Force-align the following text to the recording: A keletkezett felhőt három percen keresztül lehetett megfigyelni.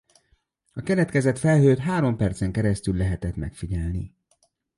A 0.73 0.81
keletkezett 0.81 1.37
felhőt 1.37 1.77
három 1.79 2.15
percen 2.17 2.51
keresztül 2.51 2.95
lehetett 2.97 3.35
megfigyelni. 3.35 4.15